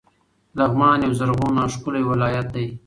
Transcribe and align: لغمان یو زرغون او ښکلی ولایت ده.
لغمان 0.57 0.99
یو 1.05 1.13
زرغون 1.19 1.55
او 1.61 1.67
ښکلی 1.75 2.03
ولایت 2.11 2.47
ده. 2.55 2.65